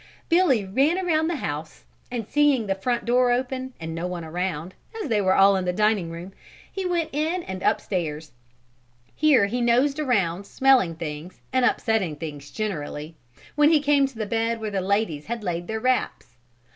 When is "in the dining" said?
5.55-6.09